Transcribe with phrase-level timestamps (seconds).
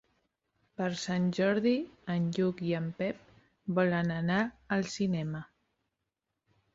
[0.79, 1.73] Per Sant Jordi
[2.13, 3.19] en Lluc i en Pep
[3.81, 4.39] volen anar
[4.77, 5.43] al cinema.